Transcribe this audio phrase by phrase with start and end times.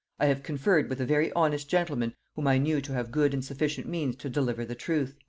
[0.19, 3.45] I have conferred with a very honest gentleman whom I knew to have good and
[3.45, 5.19] sufficient means to deliver the truth."